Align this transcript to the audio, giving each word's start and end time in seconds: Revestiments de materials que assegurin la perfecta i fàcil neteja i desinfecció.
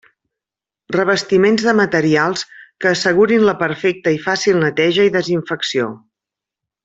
Revestiments 0.95 1.65
de 1.65 1.75
materials 1.79 2.45
que 2.85 2.89
assegurin 2.93 3.45
la 3.49 3.55
perfecta 3.61 4.15
i 4.17 4.19
fàcil 4.25 4.59
neteja 4.65 5.05
i 5.11 5.15
desinfecció. 5.19 5.91